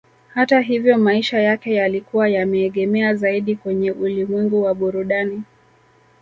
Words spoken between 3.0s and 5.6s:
zaidi kwenye ulimwengu wa burudani